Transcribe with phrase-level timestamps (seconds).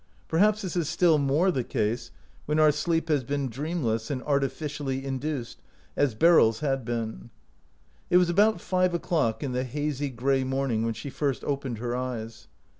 [0.27, 2.09] Perhaps this is still more the case
[2.47, 5.59] when our sleep has been dreamless and artificially induced,
[5.95, 7.29] as Beryl's had been.
[8.09, 11.95] It was about five o'clock in the hazy gray morning when she first opened her
[11.95, 12.47] eyes.